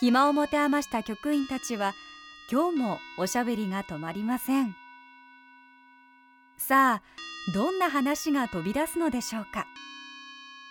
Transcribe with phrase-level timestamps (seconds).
[0.00, 1.94] 暇を持て余した局員たちは
[2.50, 4.74] 今日もおしゃべりが止まりません。
[6.58, 7.02] さあ
[7.54, 9.66] どんな話が飛び出すのでしょうか。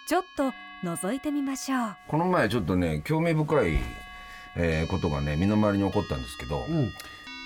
[0.08, 0.52] ちょっと
[0.84, 1.96] 覗いてみましょう。
[2.10, 3.78] この前ちょっとね興味深い、
[4.58, 6.92] えーことがね身の回りに起こったんですけど、うん。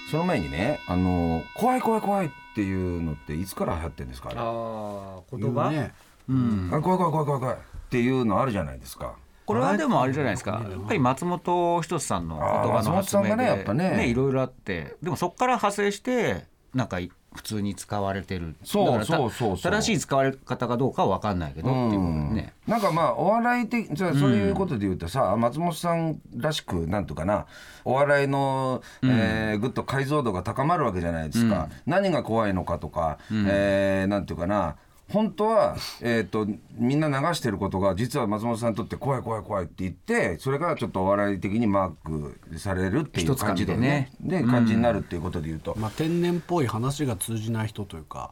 [0.10, 4.40] その前にねあの怖い怖い怖いっていうのっていつから流行ってんですかあれ？
[4.40, 5.94] ああ言うね。
[6.28, 6.70] うん。
[6.74, 7.60] あ怖い怖い怖い怖い怖いっ
[7.90, 9.16] ていうのあるじゃないですか
[9.48, 14.06] これはでもあれじゃないですか、やっぱり松本人志さんの言葉の発明で、ねやっぱね。
[14.08, 17.00] いろいろあって、でもそこから派生して、なんか
[17.34, 19.72] 普通に使われてる、そうそうそうそう。
[19.72, 22.54] 正しい使われ方かどうかは分かんないけどっていうことでね。
[22.68, 27.46] なんかまあお笑い的じゃあそういうことで言うとさ、松本さんらしくなんとかな
[27.86, 34.76] お笑いの、えーぐっと解像度が高まるわけじゃないですか、何が怖いのかとか、えーなんていうかな
[35.12, 44.12] 本当は、えー、とみんな流してることが実は松本さんにとって怖い怖い怖いって言ってそれがちょっとお笑い的にマークされるっていう感じでね。
[44.20, 48.32] で感じになるっていうことで言うと、まあ天然っぽい話が通じない人というか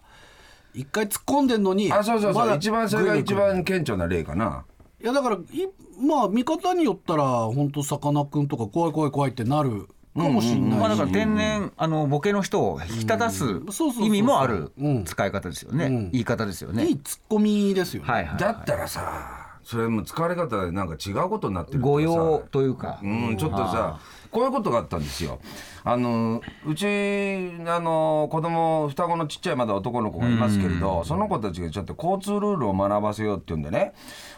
[0.73, 4.65] 一回突っ込んでんのにあそうそうそう、まだ一番それが一番顕著な例かな。
[5.01, 5.39] いやだからい
[6.01, 9.87] まあ見方によったら本当さかなクンとか怖い怖い怖いってなる
[10.23, 13.45] かもしれないし、まあ、だから天然あのボケの人を引き立たす
[13.99, 15.03] 意味もあるうん。
[15.03, 16.11] 使い方ですよね、うん。
[16.11, 16.85] 言い方ですよね。
[16.87, 21.89] いいツッコミですよね、はいはいだったらさそれも使われ方でなんか違うことになってるとかさ。
[21.89, 23.99] 誤用というか、うん、ちょっとさ
[24.29, 25.39] こういうことがあったんですよ。
[25.83, 33.93] あのうちあの子供双子のちっちゃいまだ男の子がいますけれど、その子たちがちょっと交通ルールを学ばせようっていうんでね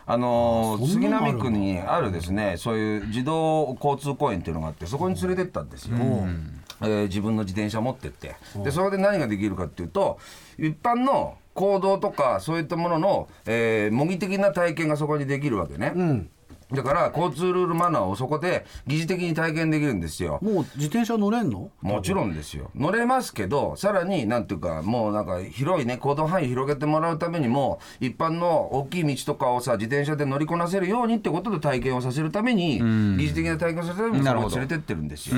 [0.10, 5.98] あの杉並区にあるですねそういう児童交通公園っていうのがあってそこに連れてったんですよ。
[5.98, 8.36] えー自分の自転車持ってって。
[8.64, 10.20] でそれで何ができるかっていうと
[10.58, 15.92] 一般の行動とかそういったものの、えー模擬的な体験がそこにできるわけね。
[15.96, 16.30] うん
[16.72, 20.40] だから交通ルールマナーをそこで疑似的に体験できるんですよ。
[20.42, 21.70] もう自転車乗れんの？
[21.82, 22.72] もちろんですよ。
[22.76, 34.56] 乗れますけどさらになんていうかもうなんか広いね行動範囲広げてもらうためにも一般の大きい道とかをさ自転車で乗りこなせるようにってことで体験をさせるために疑似的な体験をさせるためにそなるほど。
[34.56, 35.36] こに連れてってるんですよ。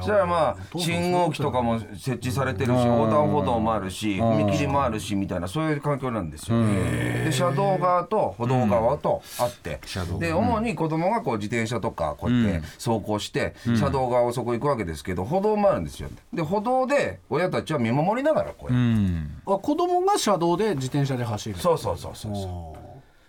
[0.00, 6.58] そしたらまあ信号機とかも設置されてるし横断歩道もあるし踏切もあるしみたいなそういう環境なんですよ。
[6.66, 9.80] で車道側と歩道側とあって
[10.26, 16.08] で主に子供がこう自転車とかこうやって走行して車道側をそこ行くわけですけど歩道もあるんですよ。
[16.32, 18.74] で歩道で親たちは見守りながらこうやって。
[18.74, 19.42] うん。
[19.46, 21.56] あ子供が車道で自転車で走る。
[21.56, 22.86] そうそうそうそうそう。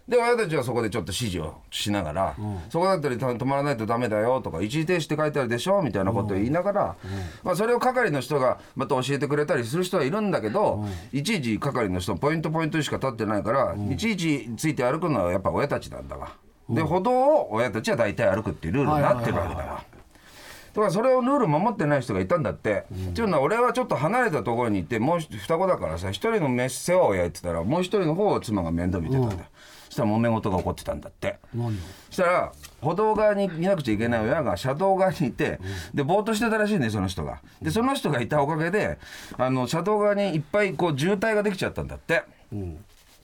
[0.08, 2.36] で親たちはそこでちょっと指示をしながら、
[2.70, 6.96] そこだったら止まらないとダメだよとか一時停止って書いてあるでしょみたいなことを言いながら、
[7.44, 16.32] まあ、それを係の人がまた教えてくれたりする人はいるんだけど、いちいち係の人ポイントポイントにしか立ってないから、いちいちついて歩くのはやっぱ親たちなんだわ。
[16.70, 19.84] で歩道を親たちは大体歩くっていうルールになってるわけだわ。
[20.74, 22.86] だからそれをルール守ってない人がいたんだって。
[22.92, 29.42] っていうのは俺はちょっと離れたところにいてもう双子だからさ一人の飯世話を焼いてたらもう一人の方を妻が面倒見てたんだよ。
[29.86, 31.40] そしたら揉め事が起こってたんだって。
[32.10, 32.52] そしたら
[32.82, 35.60] 歩道側にいなくちゃいけない親が車道側にいて
[35.96, 37.40] でぼーっとしてたらしいねその人が。
[37.60, 39.00] でその人がいたおかげで
[39.38, 42.24] あの車道側にいっぱいこう渋滞ができちゃったんだって。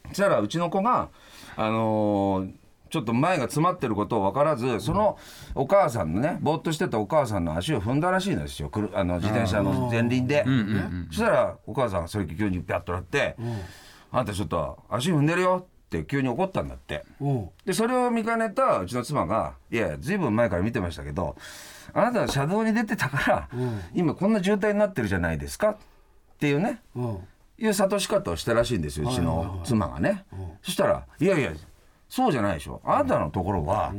[0.08, 1.10] そしたらうちの子が
[1.56, 2.52] あのー
[2.94, 5.18] ちょっと前が詰まってることを分からずその
[5.56, 8.70] お母さんのねぼーっとしてたお母さんの足を踏んだらしいんですよ。
[8.70, 10.46] くるあの自転車の前輪で、
[11.08, 13.36] そしたらお母さんがそれ急にピャッとなって
[14.14, 17.04] 「あんたちょっと足踏んでるよ」って急に怒ったんだって。
[17.19, 17.50] うん。
[17.66, 21.36] でそれを見かねたうちの妻が「いやいやずいぶん前から見てましたけど
[21.96, 23.50] あなたは車道に出てたから、
[23.96, 25.78] 今こんな渋滞になってるじゃないですか」っ
[26.38, 27.18] ていうねうん。
[27.57, 30.25] いう諭し方をしたらしいんですようちの妻がね。
[30.62, 31.54] そしたら「いやいや
[32.13, 32.80] そうじゃないでしょ。
[32.86, 33.92] あなたのところは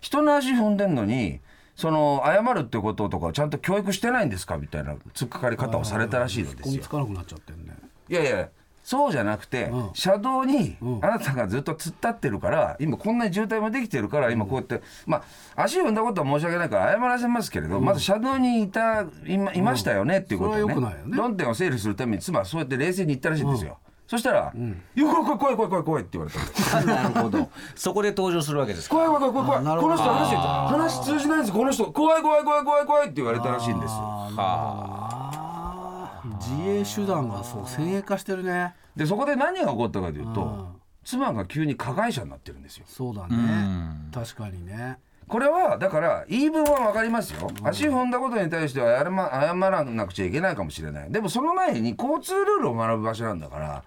[0.00, 1.38] 人の足踏んでんのに
[1.76, 6.82] その謝るってこととかをちゃんと教育してないんですか?」みたいな突っかかり方をされたらしいのですよ。
[6.82, 6.88] つ。
[6.88, 7.76] かなくなっちゃってんね。
[8.08, 8.48] いやいや
[8.82, 9.90] そうじゃなくて、うん。
[9.94, 10.98] 車道にん。
[11.00, 15.18] あなたがずっと突っ立ってるから今こんなに渋滞もできてるから今こうやって、ま
[15.54, 21.16] あ足踏んだことは申し訳ないから謝らせますけれど、まず車道にいたいまいましたよねっていうことをねそれは良くないよね。
[21.16, 23.78] 論点を整理するために妻はそうやって冷静に言ったらしいんですよ。
[24.10, 24.52] そしたら
[24.96, 27.48] 「いや怖い怖い怖い怖い怖い怖い」って言われたの なるほど。
[27.76, 28.96] そこで登場するわけですか。
[28.96, 29.64] 怖い怖い怖い。
[29.64, 31.84] 怖いこの人話話通じないんですこの人。
[31.92, 33.98] 怖い怖い怖い怖い怖いって言われたらしいんですよ。
[34.36, 36.54] あー。
[36.56, 38.74] 自衛手段がそう先鋭化してるね。
[38.96, 40.34] でそこで何が起こったかといううん。
[40.34, 40.66] と
[41.04, 42.86] 妻が急に加害者になってるんですよ。
[42.88, 43.36] そうだね。
[43.36, 44.10] ん。
[44.12, 44.98] 確かにね
[45.30, 51.12] これはだから言い分は分かりますよ、足踏んだことに対しては謝らなくちゃいけないかもしれない。
[51.12, 53.84] でもその前に交通ルールを学ぶ場所なんだから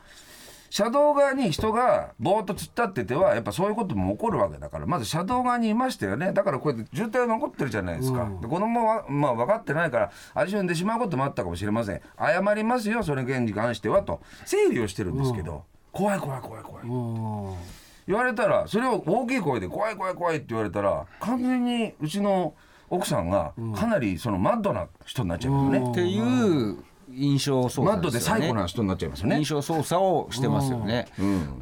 [0.69, 6.31] 車道側に人がぼーっと突っ立っててはやっぱそういうことも起こるわけだからまず車道側にいましたよね。
[6.31, 12.01] だからこうやって渋滞が残ってるじゃないですか、で子供はまあ分かってないから足踏んでしまうこともあったかもしれません。
[12.17, 14.21] 謝りますよそれ件に関してはと。
[14.45, 16.87] 整理をしてるんですけど、怖い怖い怖い怖い。
[16.87, 22.53] うん言われたらそれを大きい声で「怖い怖い怖い」って言われたら完全にうちの
[22.89, 26.77] 奥さんがかなりそのマッドな人になっちゃいますよね、っていう
[27.11, 28.41] 印象操マッドで作ですよね。
[28.41, 29.37] 最高な人になっちゃいますよね。
[29.37, 31.07] 印象操作をしてますよね、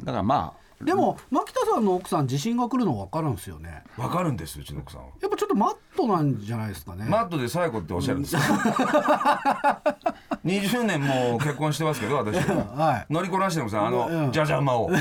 [0.04, 3.84] だからまでも牧田さんの奥さん地震が来るの分かるんですよね。
[3.96, 5.08] わかるんですうちの奥さんは。
[5.20, 7.06] やっぱちょっとマットなんじゃないですかね。
[7.08, 8.40] マッドで最高っておっしゃるんですよ。
[10.44, 12.34] 20年もう結婚してますけど私。
[12.36, 14.90] は乗りこなしてますあうのんじゃじゃ馬を。
[14.90, 14.94] あ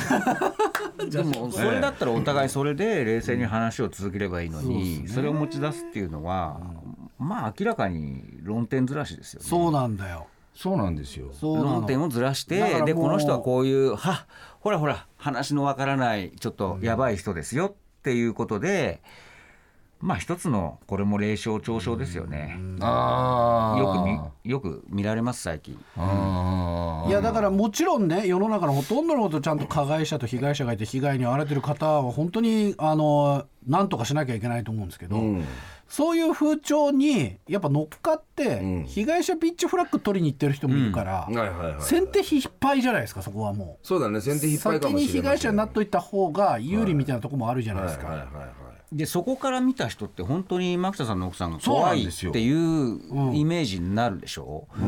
[1.10, 6.60] でもそれだったらお互いそれで冷静に話を続ければいいのにそれを持ち出すっていうのは
[7.18, 9.48] まあ明らかに論点ずらしですよね。
[9.48, 10.28] そうなんだよ。
[10.54, 11.32] そうなんですよ。
[11.42, 14.26] 論点をずらしてでこの人はこういうは
[14.60, 17.74] ほらほら話のわからないちょっとやばい人ですよっ
[18.04, 19.02] ていうことで、
[20.02, 25.78] まあ一つのこれも霊障嘲笑ですよね、ああよく見よく見られます最近。
[25.96, 35.46] あいやだからもちろんね世の中のほとんどのことちゃんと加害者と被害者がいて被害に遭われてる方は本当にあの何とかしなきゃいけないと思うんですけど、うん。
[35.88, 38.86] そういう風潮にやっぱ乗っかって、うん。
[38.86, 41.28] 被害者ピッチフラッグ取りに行ってる人もいるから、
[41.80, 48.61] 先手必敗じゃないですかそこはもそうだね先手う引っ張りか先もしれないに被害者になっといた方が有利みたいなところもあるじゃないですか、はいはいはいはい
[48.92, 52.32] でそこから見た人って本当に牧田さんの奥さんがそうな怖いんですよ。
[52.32, 54.68] っていうイメージになるでしょ？
[54.76, 54.80] う、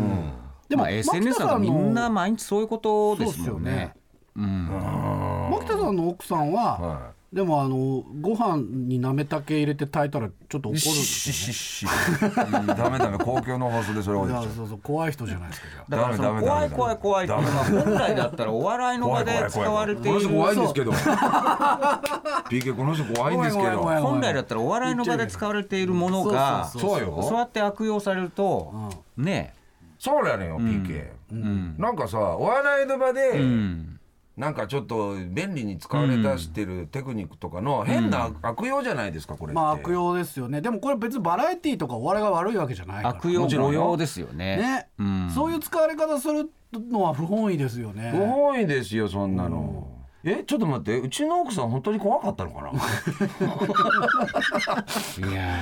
[0.69, 3.71] でもまあ、SNS なんかみんな毎日そういうことですもんね。
[3.71, 3.95] ね。
[4.35, 5.49] うん。
[5.51, 12.27] 牧田さんの奥さんは、はでもあのご飯になめたけ入れて炊いたらちょっと怒るんですししよし
[12.67, 13.17] ダメダメ。
[13.17, 14.79] 公共の放送でそれをね言っちゃういやそうそう。
[14.83, 15.85] 怖い人じゃないですかじゃあ。
[15.89, 16.47] だからそのダメダメ。
[16.47, 20.09] 怖い怖い怖いっていうのは本来だったらお笑いの場で使われている。
[20.11, 20.91] この人怖いんですけど。
[20.91, 23.79] PK この人怖いんですけど。
[23.81, 27.19] 本来だったらお笑いの場で使われているものがそうそうよ。
[27.23, 28.71] そうやって悪用されると
[29.17, 29.55] ね
[29.97, 31.75] そうやねんよ PK うん。
[31.79, 33.92] なんかさお笑いの場うでん
[34.35, 39.55] なんかちょっと便利に使われ出してるテクニックとかの変な悪用じゃないですかこれって。
[39.55, 40.59] まあ悪用ですよね。
[40.59, 43.09] でもこれ別にバラエティーとかお笑いが悪いわけじゃないから。
[43.09, 44.57] 悪用誤用ですよね。
[44.57, 45.29] ね、うん。
[45.29, 48.09] そういう使われ方するのは不本意ですよね。
[48.11, 49.87] 不本意ですよそんなの。
[50.23, 50.99] えちょっと待って。
[50.99, 52.71] うちの奥さん本当に怖かったのかな？
[55.29, 55.57] いや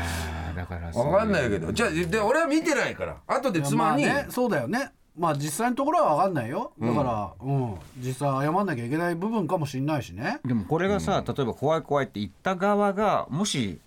[0.54, 1.74] ーだからわかんないけど。
[1.74, 3.18] じゃあで俺は見てないから。
[3.28, 6.72] 後で妻に、まあね、そうだよねまあ実際のところは分かんないよ。
[6.80, 7.76] だから、うん。
[8.00, 10.40] 実際謝んなきゃいけない部分かもしれないしね。
[10.46, 13.80] でもこれがさ、例えば怖い怖いって言った側がもし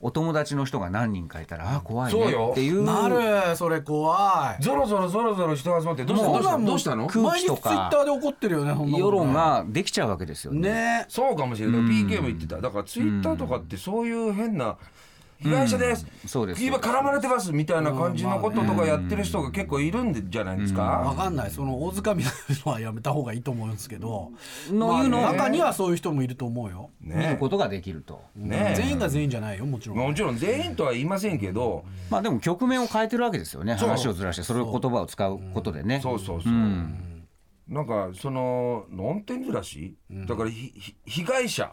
[0.00, 2.46] お友達の人が何人かいたらあー怖いそうよ。
[2.46, 4.62] ねっていうなるそれ怖い。
[4.62, 7.06] ゾロゾロゾロゾロ人が集まってどうしたどうしたどうしたの？
[7.06, 10.68] 空気とか毎日ツイッターで怒ってるよねそん世論ができちゃうわけですよね。
[10.70, 11.06] ね。
[11.08, 12.60] そうかもしれない、PK も言ってた。
[12.60, 14.76] だからツイッターとかってそういう変な
[15.44, 16.64] 被害者です、そうです。
[16.64, 21.50] 今絡まれてますみたいな感じのこととかやってる人が結構いるんじゃないです分か、かんない。
[21.50, 24.32] その大塚みたいなのはやめた方がいいと思うんですけど。
[24.70, 28.22] のいうのをまあ中にはそういう人もいると思うよ、見るねことができると。
[28.34, 28.74] ね。
[28.76, 33.74] 全員が全員じゃないよもちろん、もちろん全員とは言いませんけど、まあでも局面を変えてるわけですよね。
[33.74, 36.00] 話をずらしてそれを言葉を使うことでね。
[36.02, 36.18] そう。
[36.18, 36.42] そう。
[36.42, 37.26] そう、ん。
[37.68, 41.72] なんかその論点ずらし、だからひひ被害者、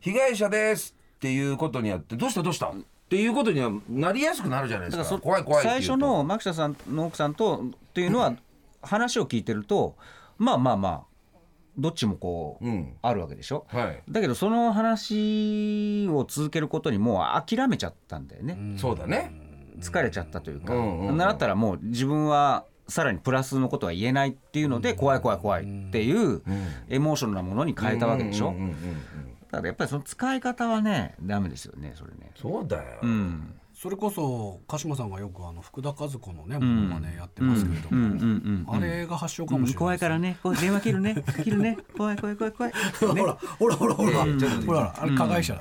[0.00, 2.68] 被害者ですっていうことにあってどうしたどうした？
[2.68, 2.72] っ
[3.08, 5.18] ていうことにはなりやすくなるじゃないですか。
[5.18, 6.06] 怖い怖いって最言うと。
[6.06, 8.34] 初の牧田さんの奥さんとっていうのは
[8.82, 9.96] 話を聞いてると
[10.38, 11.02] まあまあまあ
[11.78, 12.94] どっちもこう、うん。
[13.02, 13.66] あるわけでしょ？
[13.68, 19.32] はい、だけどその話を続けることにもう諦めちゃったんだよね、そうだね。
[19.80, 21.16] 疲れちゃったというか、うんうんうん。
[21.18, 26.42] なんだったらもう自分はさらにプラスのことは言えないっていうので、怖い怖い怖いっていう
[26.88, 28.54] エモーショナルなものに変えたわけでしょ、
[29.58, 32.30] うんうんうんうんだやっぱりその使い方はねダメですよねそれね。
[32.34, 33.54] そうだよ、うん。
[33.74, 40.38] それこそ鹿島さんがよくあの福田和子のねものまねやってますけれども、あれが発祥かもしれないです怖いからね。
[40.60, 41.14] 電話切るね。
[41.44, 41.76] 切るね。
[41.96, 44.10] 怖い怖い怖い怖い、ねほらほらほらほら。
[44.12, 44.94] ほらえーほら。
[44.98, 45.60] あれ加害者だ、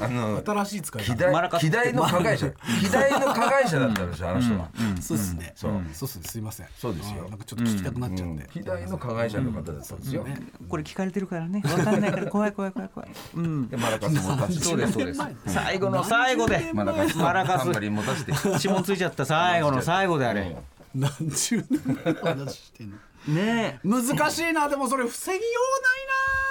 [0.00, 1.58] あの新しい使い方。
[1.58, 2.50] 希代の加害者。
[2.80, 4.68] 希代の加害者だったんですよあの人は。
[5.00, 5.52] そうですね。
[5.54, 5.72] そう。
[5.92, 6.24] そうっすね。
[6.24, 6.66] すいません。
[6.78, 7.26] そうですよ。
[7.26, 7.30] ん。
[7.30, 8.48] なんかちょっと聞きたくなっちゃって。
[8.52, 9.98] 希代の加害者の方だったん。
[9.98, 10.26] ですよ
[10.68, 11.60] これ聞かれてるからね。
[11.60, 13.10] 分かんないから怖い怖い怖い怖い。
[13.34, 13.68] うん。
[13.68, 14.64] でマラカス持たせて。
[14.64, 15.20] そうですそうです。
[15.46, 16.70] 最後の最後で。
[16.72, 17.66] マラカスマラカス。
[17.68, 18.32] 持たせて。
[18.54, 19.26] 指紋ついちゃった。
[19.26, 20.56] 最後の最後であれ。
[20.94, 22.96] 何十年前の話してんの。
[23.34, 24.68] ね難しいな。
[24.68, 26.43] でもそれ防ぎようないな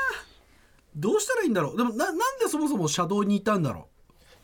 [0.95, 1.77] どうしたらいいんだろう？
[1.77, 3.87] でもななんでそもそも車道にいたんだろ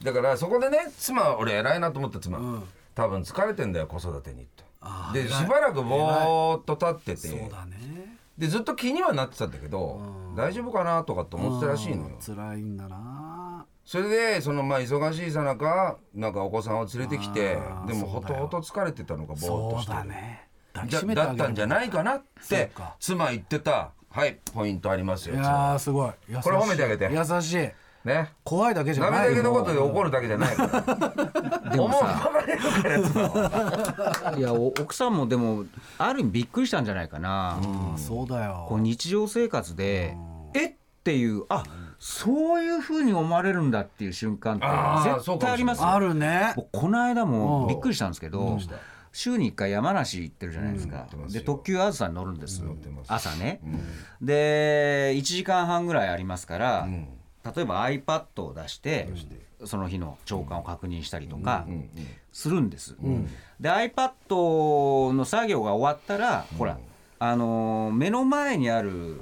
[0.03, 2.63] だからそこでね妻は俺偉いなと思った妻、ん。
[2.95, 5.29] 多分疲れてんだよ子育てにとであー偉い。
[5.29, 8.17] しばらくぼーっと立ってうそうてだね。
[8.37, 10.01] でずっと気にはなってたんだけど
[10.35, 12.15] 大丈夫かなとかって思ってたらしいのよ。
[12.15, 12.35] うん。
[12.35, 13.65] 辛いんだな。
[13.85, 18.47] それでそのまあ忙しいさなかなんかお子さんを連れてきてあーでもほそうだよ。
[18.47, 19.91] とほと疲れてたのかぼーっそうとして。
[19.91, 20.47] るだね。
[20.73, 22.95] 抱きじゃしめてあげるだったんじゃないかなっそうてか。
[22.99, 26.11] 妻言ってたはいポイントありますよいやーすごい。
[26.41, 27.09] これ褒めてあげて。
[27.11, 27.69] 優しい。
[28.05, 28.31] ね。
[28.43, 29.11] 怖いだけじゃない。
[29.11, 32.01] なめだけのことで怒るるだけじゃないから思う
[32.87, 35.65] でもさいやお奥さんもでも
[35.97, 37.59] ある意味びっくりしたんじゃないかな、
[37.97, 38.65] そうだよ。
[38.69, 40.15] こう日常生活で
[40.53, 40.73] えっ
[41.03, 41.63] ていうあ
[41.99, 44.65] そういうふうに思われるんだっていう瞬間って
[45.19, 45.89] 絶対ありますよ。
[45.89, 46.53] あるね。
[46.55, 47.67] 僕この間もうん。
[47.67, 48.57] びっくりしたんですけど
[49.11, 51.39] 週に1回山梨行ってるじゃないですか、ってますよ。
[51.39, 53.13] で特急あずさに乗るんです、乗ってます。
[53.13, 53.61] 朝ね、
[54.21, 57.07] で1時間半ぐらいありますから、ん。
[57.55, 59.09] 例えば iPad を出して
[59.63, 61.89] その日の朝刊を確認したりとかうんうん
[62.31, 62.95] するんです、
[63.59, 66.77] で iPad の作業が終わったら、ほら
[67.19, 69.19] あのー目の前にある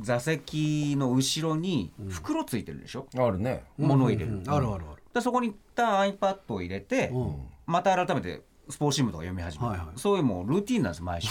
[0.00, 3.64] 座席の後ろに袋ついてるでしょ、あるね。
[3.78, 5.02] 物を入れる、うんあるあるある。
[5.14, 7.34] でそこに一旦 iPad を入れて、うん。
[7.66, 9.88] また改めてスポーツ新聞とか読み始める、はいはい。
[9.96, 11.28] そういうもうルーティンなんです毎週。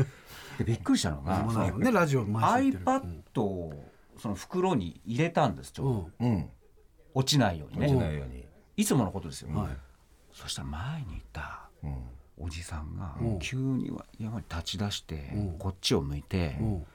[0.58, 1.42] でびっくりしたのが
[1.76, 3.84] ねラジオ iPad を
[4.18, 6.34] その袋に入れたんですちょうど、うん。
[6.34, 6.50] うん。
[7.14, 8.44] 落ちないようにね、しないように。
[8.76, 9.76] いつものことですよ、はい。
[10.32, 11.96] そしたら前にいたうん。
[12.38, 13.38] おじさんがうん。
[13.38, 15.58] 急に山に立ち出して、うん。
[15.58, 16.86] こっちを向いて、うん。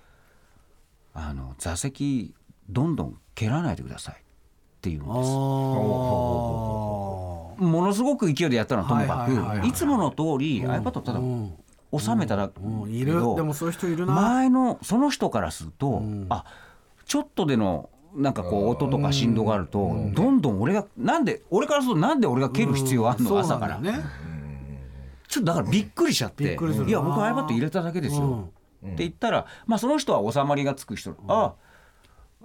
[1.13, 2.33] あの座席
[2.69, 4.15] どんどん蹴らないでください。
[4.15, 4.17] っ
[4.81, 5.29] ていうんあです。
[5.29, 5.31] ー
[7.61, 11.53] ものすごく勢いでやったのはともかくいつもの通り iPad をただうん。
[11.97, 12.89] 収めたらうん。
[12.89, 13.13] いる。
[13.35, 14.13] でもそういう人いるな。
[14.13, 16.25] 前のその人からすると、ん。
[16.29, 16.45] あ
[17.05, 23.79] ちょっとでのなんかこう音とか振動があると、どんどん俺がなんで俺からするとなんで俺が蹴る必要あるの、朝から、
[25.27, 26.47] ちょっとだからびっくりしちゃってい
[26.91, 28.49] や僕 iPad 入れただけですよ、
[28.85, 31.53] って言ったら、まあ、その人は収まりがつく人、ああ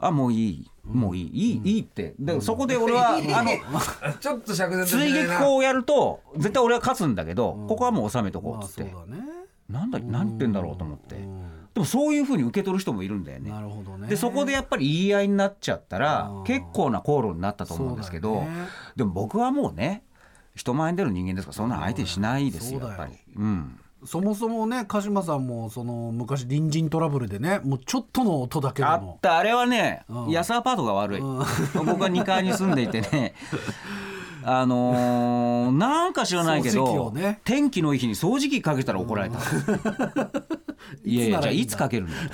[0.00, 0.70] もういい。
[0.84, 2.14] もういい、いいいいって。
[2.18, 3.50] でそこで俺は あの
[4.20, 9.24] ちょっと釈然追撃砲をやると絶対俺は勝つんだけど、ここはもう収めとこまあうっつって、そうだね。
[9.68, 11.42] なんだ何言ってんだろうと思って、うん。
[11.74, 13.50] でもそういうふうに受け取る人もいるんだよね。
[13.50, 14.08] なるほどね。
[14.08, 16.44] でそこでやっぱり言い合いになっちゃったらうん。
[16.44, 18.48] 結構な口論になったと思うんですけど、ね。
[18.94, 20.04] でも僕はもうね
[20.54, 22.80] 人前に出る人間ですからそんなの相手にしないですよ。
[22.80, 23.12] やっぱり。
[23.34, 29.38] うんそもそもね鹿島さんもその昔隣人トラブルでねもうちょっとの音だけであもった。
[29.38, 30.30] あれはね、うん。
[30.30, 31.38] 安アパートが悪い、うん。
[31.38, 33.34] 僕は2階に住んでいてね。
[34.48, 37.40] あのーなんか知らないけど、をね。
[37.42, 39.40] 天気のいい日に掃除機かけたら怒られた、
[41.04, 42.30] いやいやじゃあいつかけるんだよ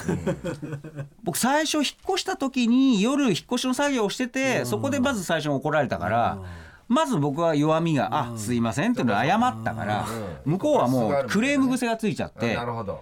[1.23, 6.39] 僕最初引っ越した時に夜引っ越しの作業をしてて、そこでまず最初に怒られたから、
[6.93, 10.07] まず僕は弱みが「あすいません」っていうのを謝ったから、
[10.45, 13.01] 向こうはもうクレーム癖がついちゃってなるほど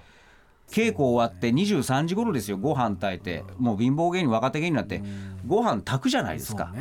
[0.70, 3.44] 稽古終わって23時頃ですよご飯炊いて。
[3.58, 5.02] もう貧乏芸人若手芸人になって。
[5.46, 6.72] ご飯炊くじゃないですか。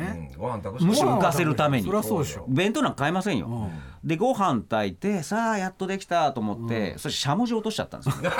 [0.80, 1.02] むし。
[1.02, 1.86] ろ浮かせるために。
[1.86, 2.44] そりゃそうでしょ。
[2.48, 3.70] 弁当なんか買えませんよ、
[4.04, 8.30] でご飯炊いてさあやっとできたと思って、そしてしゃもじ落としちゃったんですよ。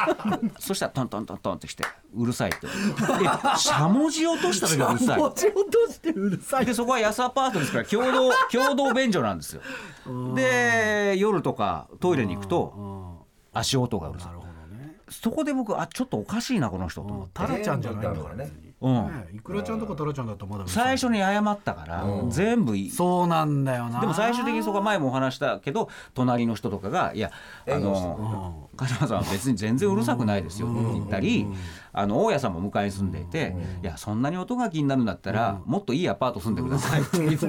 [0.60, 2.66] そしたらトントントントンってきてうるさいって。
[2.66, 5.18] えしゃもじ落とした時がうるさい。
[5.18, 6.66] 持ち落としてうるさい。
[6.66, 9.62] でそこは安アパートですから共同 共同便所なんですよ。
[10.34, 14.28] で夜とかトイレに行くと足音がうるさい。
[14.28, 14.49] なるほど。
[14.49, 14.49] ね
[15.10, 18.50] そこで僕あちょっとおかしいなこの人と思って、タラちゃんじゃないんだからね。
[18.80, 18.94] うん。
[19.06, 22.90] ねいくらちゃんとかタラちゃんだったらまだ最初に謝ったから、全部いい。
[22.90, 24.00] そうなんだよな。
[24.00, 27.30] でも最終的にそこは前もお話したけど隣の人とかが「いや
[27.68, 31.46] あの鹿島さんは別に全然うるさくないですよ」って言ったり
[31.92, 37.46] あの大家さんも向かいに住んでいて「いやそんなに音が気になるんだったらもっといいアパート住んでください」って言って。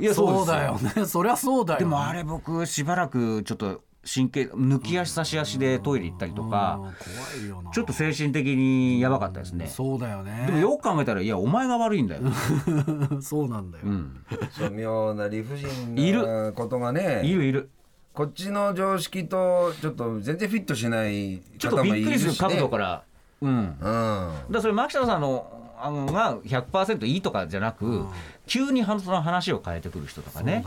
[0.00, 1.06] い やそうだよね。
[1.06, 6.50] そりゃそうだよでもあれ僕しばらくちょっと神経抜き足差し足でトイレ行ったりとうん。
[6.50, 7.70] か怖いよな。
[7.70, 9.68] ちょっと精神的にやばかったですね。
[9.68, 10.44] そうだよね。
[10.46, 12.22] でもよく考えたらいやお前が悪いんだよ、
[13.22, 13.84] そうなんだよ。
[13.86, 17.22] うん、そう妙な理不尽いなことがね。
[17.24, 17.70] いるいる。
[18.12, 23.02] こっちの常識とちょっと全然フィットしないちょっとびっくりする角度らから。
[23.40, 23.50] うん。
[23.50, 23.74] うん。
[23.76, 25.46] だからそれ牧田さんの
[25.80, 28.06] あのが100%いいとかじゃなく、
[28.46, 30.64] 急にその話を変えてくる人とかね。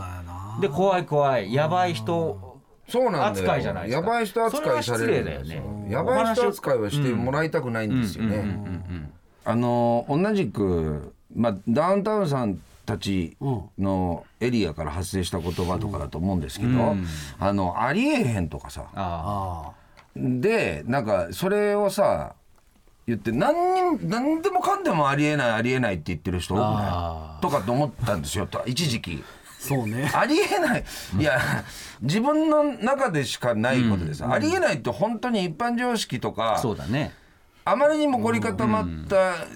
[0.60, 1.54] で怖い怖い。
[1.54, 2.55] やばい人、
[2.88, 3.26] そうなんだよ。
[3.28, 4.08] 扱いじゃないですか。
[4.08, 5.22] やばい人扱いされる。
[5.22, 5.88] んそれは失礼だよね。
[5.90, 8.46] やばい人扱いはしてもらいたくないんですよね。
[9.44, 13.38] あの同じく、まあ、ダウンタウンさんたち
[13.78, 16.96] のエリアから発生した言葉とかだと思うんですけど、
[17.40, 19.74] あのありえへんとかさ。
[20.16, 22.36] でなんかそれをさ
[23.06, 27.42] 言って何に何でもかんでもありえないありえないって言ってる人多くない？
[27.42, 28.48] とかと思ったんですよ。
[28.48, 29.24] と一時期。
[29.68, 30.12] そうね。
[30.14, 30.84] ありえない。
[31.20, 31.40] いや
[32.02, 37.14] 自分の中でしかないことです、ありえないって本当に一般常識とかあそうだね。
[37.68, 39.48] あまりにも凝り固まった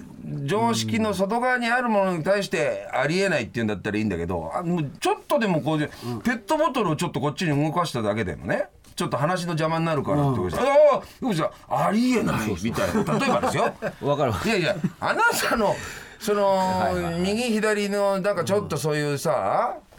[0.44, 5.86] 常識の外側にあるものに対してありえないっていうんだったらいいんだけどあもうちょっとでもこうで
[6.24, 8.64] ペットボトルをちょっとこっちに動かしただけでもね
[8.96, 13.18] ちょっと話の邪魔になるからってことで、ああ福士さんありえないみたいな。
[13.18, 13.74] 例えばですよ。
[14.02, 15.74] わかるいやいやあなたの
[16.18, 19.89] その右左のなんかちょっとそういうさ、うん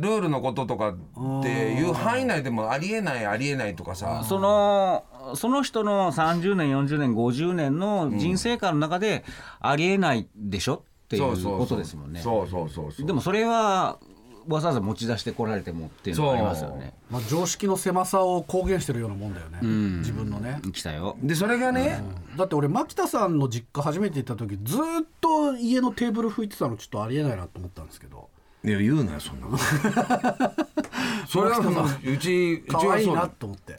[0.00, 5.04] ルールのこととかっていう範囲内でもありえないありえないとかさ、その
[5.34, 9.24] その人の30年40年50年の人生観の中で
[9.60, 10.84] ありえないでしょ？
[11.04, 12.20] っていうことですもんね。
[12.20, 12.92] そうそうそう。
[12.92, 13.98] そうでもそれは
[14.46, 16.94] わざわざ持ち出してこられてもっていうのがありますよね。
[17.10, 19.58] まあ、常識の狭さを公言してるようなもんだよね、
[19.98, 20.60] 自分のね。
[20.72, 21.18] 来たよ。
[21.22, 22.02] でそれがね、
[22.36, 28.30] だって俺牧田さんの実家初めて行った時ずーっと家のテーブル拭いてたのちょっとありえないなと思ったんですけど
[28.64, 29.62] いや言うなよそんなこと。
[31.28, 33.76] それはもううちうち可愛いなはそうだと思って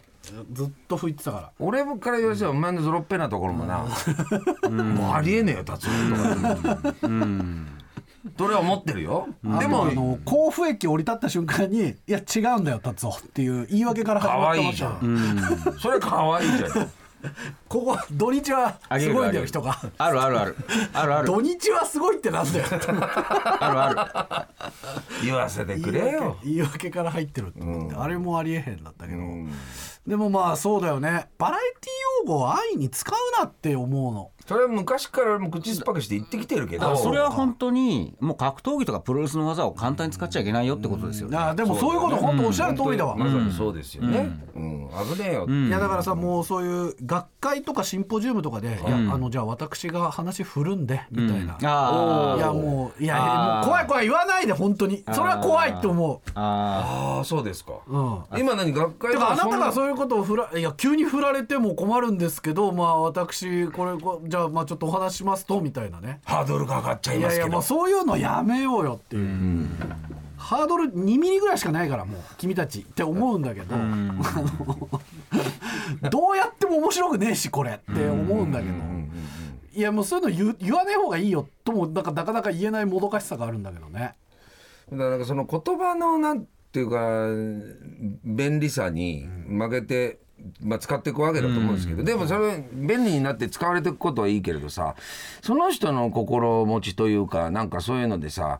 [0.53, 1.51] ずっと拭いてたから。
[1.59, 3.79] 俺から言わせばお前のゾロッペなところもな、
[4.69, 6.93] もうありえねえよ達夫とか、
[8.37, 15.71] それは思ってるよ、ででももあの甲府駅降り立った瞬間に「いや違うんだよ達夫」っていう言い訳から始ま可愛いじってましたよ。
[15.71, 16.91] ゃん、それ可愛いじゃん
[17.67, 19.77] ここ土日はすごいんだよ人が。
[19.97, 20.55] あるあるある。
[20.93, 21.27] あるある。
[21.27, 22.65] 土日はすごいってなんだよ。
[22.71, 24.47] あるあ
[25.23, 26.37] 言わせてくれよ。
[26.43, 29.19] 言い訳から入ってるって思って、あれもありえへんだったけど、
[30.07, 31.29] でもまあそうだよね。
[31.37, 36.89] バラエティ用語を安易に使うなって思うのそれは昔からもう口酸っぱくして言ってきてるけど。
[36.89, 41.37] るそれは本当にもう格闘技とかプロレスの技を簡単に使っちゃいけないよってことですよね。
[41.37, 44.89] あでもそういうこと本当おっしゃる通りだわ、まさにそうですよね、うん。
[45.15, 55.03] 危ねえよ、いやだからさもうそういう学会とかシンポジウムとかで、いやあのじゃあ私が話振るんでみたいな、あいやもういやもう怖い怖い言わないで本当に。
[55.11, 57.95] それは怖いって思あああそうですか、う。
[57.95, 58.23] うん。
[58.39, 66.21] 今何学会てかあなたがうそういうことを振らいや急に振られても困るんですけどまあ私これこじゃあまあちょっとお話しますとみたいなね。
[66.23, 69.67] ハードルが上がっちゃいいやいやますけどもうそういうのやめようよっていう、
[70.37, 74.13] ハードル2ミリぐらいしかないからもう君たちって思うんだけど、あの
[76.09, 78.73] どうやっても面白くねえしこれって思うんだけど、
[79.73, 84.15] いやもうそういうの言う言わねえ方がいいよともなんかなかなか言えないもどかしさがあるんだけどね。
[84.91, 87.27] だからなんかその言葉のなんていうか
[88.23, 90.19] 便利さに負けて、
[90.61, 94.95] まあ、使っていくわけだと思うんですけど、でもそれ便利になって使われていくことはいいけれどさ
[95.41, 98.59] その人の心持ちというかなんかそういうのでさ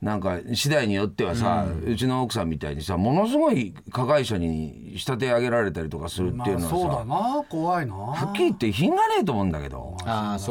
[0.00, 7.94] なんか次第によってはさ、うちの奥さんみたいにさものすごい加害者に仕立て上げられたりとかするっていうのはさ、そうだな怖いな。
[7.94, 9.96] はっきり言って品がねえと思うんだけど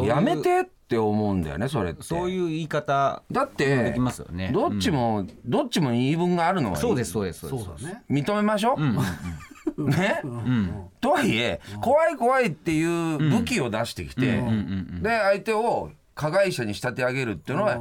[0.06, 2.04] やめてって思うんだよねそれって。
[2.04, 4.52] そういう言い方だってできますよね。
[4.54, 7.86] どっちも、どっちも言い分があるのはそうですそうですそうです。
[7.86, 8.04] ね。
[8.10, 8.78] 認めましょう、
[9.78, 10.22] ね、
[11.00, 14.42] とはいえ怖い怖いっていう武器を出してきて、
[15.02, 17.80] で相手を加害者に仕立て上げるっていうのは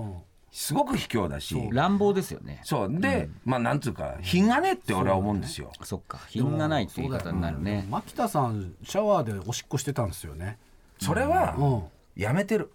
[0.50, 2.60] すごく卑怯だし、乱暴ですよね。
[2.64, 3.00] そう。
[3.00, 5.70] で、まあなんつうか品がねって俺は思うんですよ。
[5.82, 6.20] そっか。
[6.28, 7.86] 品がないっていう言い方になるね。
[7.88, 10.58] 牧田さんシャワーでおしっこしてたんですよね。
[11.00, 11.82] それは、うん。
[12.20, 12.70] やめてる。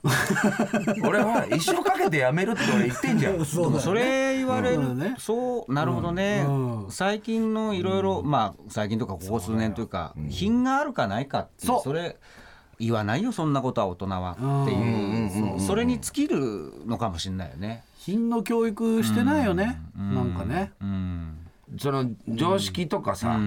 [1.07, 3.37] 俺は一生かけてやめるって俺言ってんじゃん。
[3.45, 3.79] そね。
[3.79, 5.15] それ言われる、そうだね。
[5.19, 11.81] そうなるほどね、うん最近のいろいろまあ最近とかここ数年というか品があるかないかっていうそう。
[11.83, 12.17] それ
[12.79, 15.59] 言わないよそんなことは大人はっていう。
[15.59, 17.83] それに尽きるのかもしれないよね。
[17.99, 19.79] 品の教育してないよね。
[19.95, 20.71] なんかね。
[20.81, 21.37] うん。
[21.77, 23.39] その常識とかさ、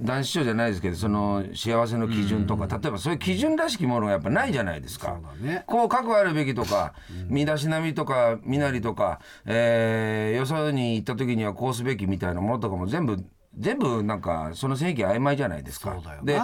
[0.00, 5.18] 男子賞じゃないですけどその幸せの基準とか、例えばそういう基準らしきものがやっぱないじゃないですか。
[5.22, 5.64] そうだね。
[5.66, 6.94] こう覚悟あるべきとか、
[7.28, 13.24] 身だしなみとか身なりとか、えーよそに行った時にはこうすべきみたいなものとかも全部
[13.58, 15.96] 全部なんかその正義曖昧じゃないですか。
[16.22, 16.40] で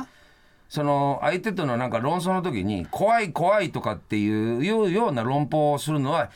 [0.68, 6.30] その相手とのなんか論争の時に怖い怖いとかっていういうような論法をするのは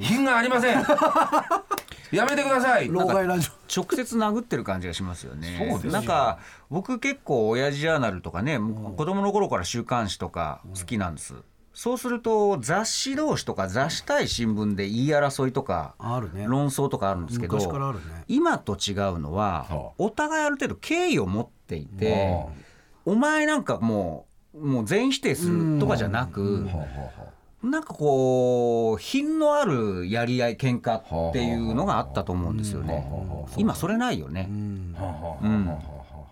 [0.00, 0.82] 品がありません。
[2.10, 2.88] やめてください。
[2.88, 5.56] 老害ラジ直接殴ってる感じがしますよね。
[5.58, 5.92] そうですよ。
[5.92, 6.38] なんか
[6.70, 11.34] 僕結構親父ジャーナルとかね、子供の頃から週刊誌とか好きなんです。
[11.72, 16.46] そうすると雑誌同士とか雑誌対新聞で言い争いとかあるね。
[16.48, 18.24] 論争とかあるんですけど昔からあるね。
[18.28, 19.92] 今と違うのははあ。
[19.98, 22.46] お互いある程度敬意を持っていて
[23.04, 26.66] お前なんかもうもう全否定するとかじゃなく
[27.62, 33.10] なんかこう品のあるやり合い喧嘩っていうのがあったと思うんですよね。
[33.56, 34.48] 今それないよね。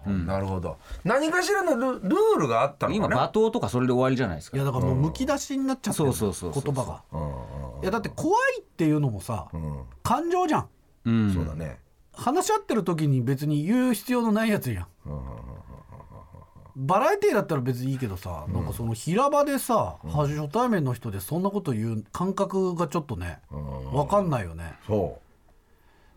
[0.07, 3.23] なるほど何かしらのルルールがあったの今かな。
[3.23, 4.57] 罵倒とかそれで終わりじゃないですか。
[4.57, 7.03] いやだからもうむき出しになっちゃってるそうそうそうそう言葉が。
[7.83, 9.49] いやだって怖いっていうのもさ
[10.03, 10.69] 感情じゃん。
[11.07, 11.33] うん。
[11.33, 11.79] そうだね。
[12.13, 14.87] 話し合ってる時に別に言う必要のないやつやん
[16.77, 24.75] バラエティーだったら別にいいけどさ、なんかその平場でさ、初対面の人でそんなこと言う感覚がちょっとね、分かんないよね。
[24.87, 25.19] そ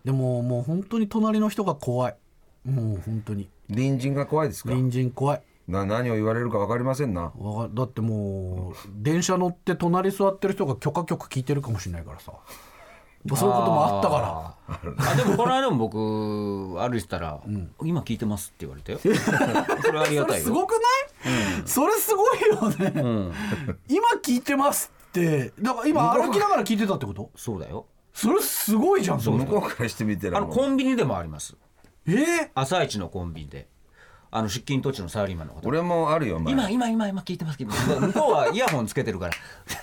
[0.03, 2.15] でももう本当に隣の人が怖い。
[2.65, 3.43] もう本当に。
[3.43, 4.69] う隣人が怖いですか？
[4.69, 5.41] 隣人怖い。
[5.67, 7.33] な何を言われるか分かりませんな。
[7.73, 12.31] だってもう電車乗って隣座ってる人が許可局聞いてるかもしれないからさ
[13.36, 14.53] そういうこともあったから。
[14.69, 17.39] あでもこの間も僕歩いてたら
[17.82, 18.99] 「今聞いてます」って言われたよ。
[18.99, 19.08] そ
[19.91, 20.39] れはありがそたいよ。
[20.39, 20.82] れすごくない、
[21.65, 23.34] それすごいよね、うん。
[23.88, 25.53] 今聞いてますって。
[25.62, 27.32] だから今歩きながら聞いてたってこと？
[27.38, 27.86] そうだよ。
[28.13, 29.21] それすごいじゃん。
[29.21, 31.56] それ向こうからしてみてらあのコンビニでもあります。
[32.06, 33.69] えー、朝一のコンビニで
[34.29, 35.61] あの出勤途中のサラリーマンの方。
[35.63, 36.53] 俺もあるよ前。
[36.53, 39.33] 今今今今聞いてます聞いてます向こうはイヤホンつけてるから。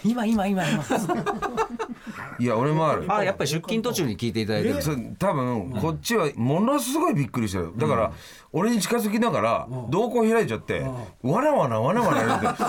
[0.05, 0.85] 今今今今。
[2.39, 3.07] いや俺もある。
[3.09, 4.83] あやっぱり出勤途中に聞いていただいてる。
[4.83, 7.73] それ多分こっちはものすごいびっくりしてる。
[7.77, 8.13] だから
[8.57, 10.81] 俺に近づきながら瞳孔開いちゃって
[11.23, 12.65] わなわなわなわなやって。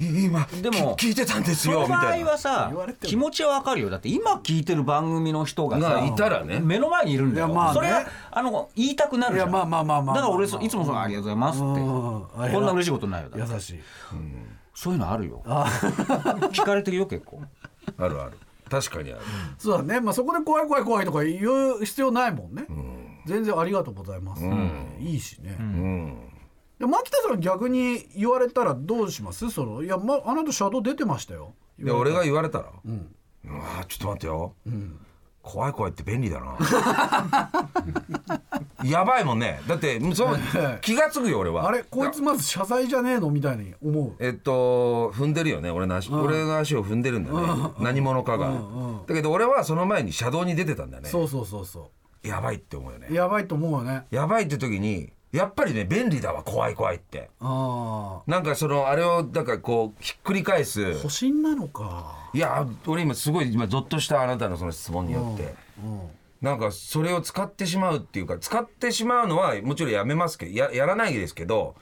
[0.00, 2.26] 今でも聞いてたんですその場よみたいな。
[2.26, 3.10] 合はさ言われても。
[3.10, 3.90] 気持ちはわかるよ。
[3.90, 6.58] だって今聞いてる番組の人がさがいたらね。
[6.60, 7.74] 目の前にいるんだよ、まあね。
[7.74, 9.50] それはあの言いたくなるじゃん。
[9.50, 11.66] いやまあまあまあまあだから俺そいつもそのありがとうございますって。
[11.66, 13.80] うんこんな嬉しいことないよ優しい。
[14.74, 15.42] そういうのあるよ。
[15.46, 17.42] 聞かれてるよ結構。
[17.98, 18.38] あるある。
[18.70, 19.20] 確かにある。
[19.58, 20.00] そうだね。
[20.00, 21.40] まあそこで怖い怖い怖いとか言
[21.78, 22.66] う必要ないもんね、
[23.26, 24.42] 全然ありがとうございます、
[24.98, 26.16] いいしね、うん。
[26.78, 29.50] で牧田さん逆に言われたらどうします？
[29.50, 31.54] そのいや、ま、あなたシャドウ出てましたよ。
[31.78, 34.54] で俺が言われたら「うわちょっと待ってよ、
[35.42, 36.56] 怖い怖いって便利だな」
[38.84, 39.60] やばいもんね。
[39.66, 40.38] だってそう
[40.80, 41.68] 気が付くよ俺は。
[41.68, 43.30] あれこいつまず謝罪じゃねえの？
[43.30, 44.12] みたいに思う。
[44.18, 48.50] えっと踏んでるよね俺の足、俺の足を踏んでるんだよね、何者かが、
[49.06, 51.08] だけど俺はその前に車道に出てたんだよね。
[51.08, 51.90] そうそうそうそ
[52.26, 53.08] やばいって思うよね。
[53.10, 54.04] うやばいと思うよね。
[54.10, 57.30] やばいって時にやっぱりね便利だわ怖い怖いって。
[57.40, 60.98] ああなんかそのあれをなんかこうひっくり返す。
[60.98, 62.30] 保身なのか。
[62.32, 65.54] いや俺今すごい今ゾッとしたあなたのその質問によって、
[66.42, 71.74] なんかそれを使ってしまうっていうか使ってしまうのはもちろんやめますけどややらないですけど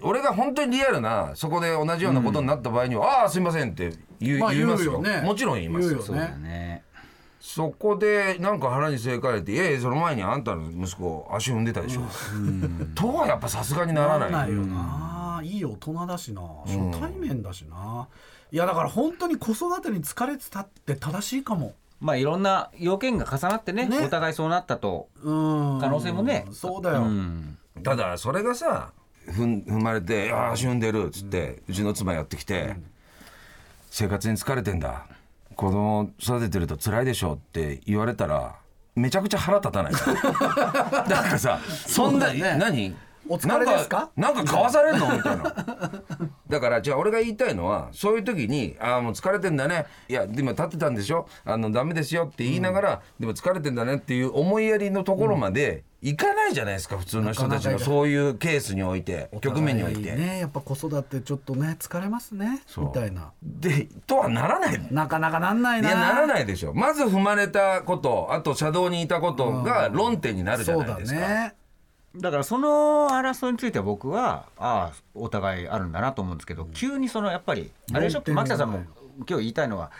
[0.00, 5.00] 俺が本当にリアルなそこで同じようなことになった場合には「ああすいません」って言,、まあ言いますよ。
[5.02, 5.88] 言うよねもちろん言いますよ。
[5.88, 6.84] 言うよそうだね
[7.48, 12.02] そこでなんか腹に据えかれて「いやいやその前にあんたの息子足踏んでたでしょ」
[12.96, 14.32] とはやっぱさすがにならない。
[14.32, 16.42] ならないよな、いい大人だしな。
[16.66, 18.08] 初対面だしな、
[18.50, 21.74] いやだから本当に子育てに疲れてたって正しいかも。
[22.00, 24.00] まあいろんな要件が重なってねね。
[24.00, 25.78] お互いそうなったとうん。
[25.80, 26.46] 可能性もね。
[26.50, 27.56] そうだよ、うん。
[27.84, 28.90] ただそれがさ
[29.28, 32.76] 踏ん踏まれて「いや足踏んでる」っつって、うちの妻やってきて、
[33.88, 35.06] 生活に疲れてんだ
[35.56, 38.56] 子供育ててると辛いでしょ」って言われたら
[38.94, 39.92] めちゃくちゃ腹立たない。
[41.08, 42.56] なんかさそんな、ね。
[42.58, 42.96] 何？
[43.28, 44.10] お疲れですか？
[44.16, 45.16] なんかか買わされんの？
[45.16, 45.54] みたいな。
[46.48, 49.86] だからじゃあ俺が言いたいのはそういう時に「ああもう疲れてんだね。
[50.08, 51.28] いやでも立ってたんでしょ？
[51.44, 60.14] あのダメですよ」って言いながら、でも疲れてんだねっていう思いやりのところまでいかないじゃないですか普通の人たちのそういうケースにおいて局面において。
[60.14, 62.84] ねやっぱ子育てちょっとね疲れますねそう。
[62.86, 63.32] みたいな。
[63.42, 65.88] でとはならないなかなかなんないな。
[65.88, 66.72] いやならないでしょ。
[66.74, 71.54] まず踏まれたことあと車道にいたことが論点になるじゃそうだないですか、ね
[72.18, 78.22] だからその争いについては僕はああお互いあるんだなと思うんですけど、急にそのやっぱりあれでしょ？
[78.32, 78.82] 牧田さんも
[79.18, 79.90] 今日言いたいのは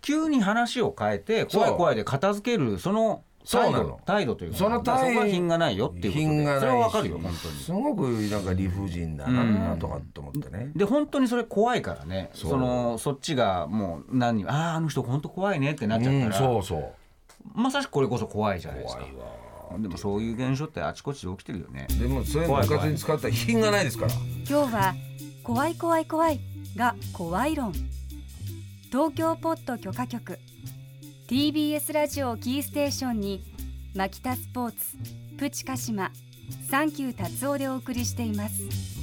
[0.00, 6.60] 急に話を変えて怖い怖いで片付けるその態度態度というかその態そこは品がないよっていうことで。
[6.60, 7.54] それはわかるよ本当に。
[7.54, 12.30] すごくなんか理不尽だなとかって思ってね、で本当にそれ怖いからね。
[12.34, 16.92] そのそっちがもう何あああの人本当怖いねってなっちゃうんったら、そうそう。
[17.54, 19.00] まさしくこれこそ怖いじゃないですか。
[19.00, 19.39] 怖いわ
[19.78, 21.86] でもそういう現象ってあちこちで起きてるよね。
[21.98, 24.12] でもそういうの部活に使ったら品がないですから。
[24.48, 24.94] 今日は
[25.42, 26.40] 怖い怖い怖い
[26.76, 27.72] が怖い論。
[28.88, 30.38] 東京ポット許可局。
[31.28, 33.44] TBS ラジオをキーステーションに
[33.94, 34.96] マキタスポーツ
[35.38, 36.10] プチカシマ
[36.68, 38.99] サンキュー達夫でお送りしています